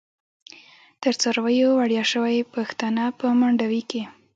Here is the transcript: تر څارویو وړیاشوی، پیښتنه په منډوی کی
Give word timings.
تر 1.03 1.13
څارویو 1.21 1.69
وړیاشوی، 1.79 2.47
پیښتنه 2.55 3.03
په 3.19 3.27
منډوی 3.39 3.81
کی 3.89 4.01